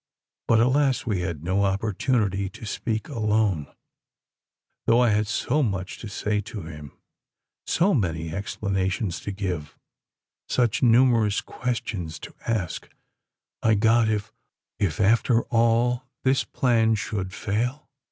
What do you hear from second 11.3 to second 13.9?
questions to ask——My